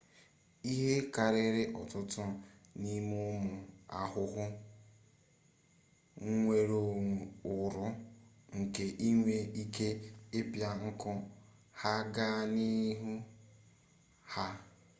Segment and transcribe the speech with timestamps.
[0.73, 2.23] ihe karịrị ọtụtụ
[2.81, 3.53] n'ime ụmụ
[4.01, 4.43] ahụhụ
[6.35, 6.79] nwere
[7.55, 7.85] uru
[8.57, 9.87] nke inwe ike
[10.39, 11.09] ịpịa nku
[11.79, 13.13] ha gaa n'ahụ
[14.31, 14.45] ha